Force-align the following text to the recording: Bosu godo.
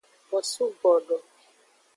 Bosu 0.31 0.63
godo. 0.83 1.17